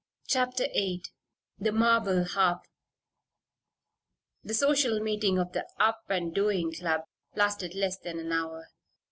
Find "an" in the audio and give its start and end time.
8.17-8.31